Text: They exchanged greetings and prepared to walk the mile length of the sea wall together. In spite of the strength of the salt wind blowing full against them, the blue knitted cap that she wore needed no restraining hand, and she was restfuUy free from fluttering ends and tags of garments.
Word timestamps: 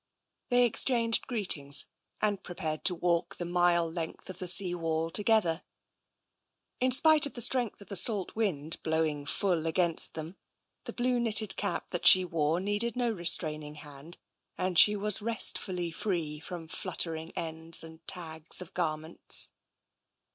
They 0.49 0.65
exchanged 0.65 1.27
greetings 1.27 1.85
and 2.23 2.41
prepared 2.41 2.83
to 2.85 2.95
walk 2.95 3.35
the 3.35 3.45
mile 3.45 3.87
length 3.87 4.31
of 4.31 4.39
the 4.39 4.47
sea 4.47 4.73
wall 4.73 5.11
together. 5.11 5.61
In 6.79 6.91
spite 6.91 7.27
of 7.27 7.35
the 7.35 7.41
strength 7.43 7.79
of 7.81 7.87
the 7.87 7.95
salt 7.95 8.35
wind 8.35 8.81
blowing 8.81 9.27
full 9.27 9.67
against 9.67 10.15
them, 10.15 10.37
the 10.85 10.91
blue 10.93 11.19
knitted 11.19 11.55
cap 11.55 11.91
that 11.91 12.07
she 12.07 12.25
wore 12.25 12.59
needed 12.59 12.95
no 12.95 13.11
restraining 13.11 13.75
hand, 13.75 14.17
and 14.57 14.79
she 14.79 14.95
was 14.95 15.19
restfuUy 15.19 15.93
free 15.93 16.39
from 16.39 16.67
fluttering 16.67 17.29
ends 17.35 17.83
and 17.83 17.99
tags 18.07 18.59
of 18.59 18.73
garments. 18.73 19.49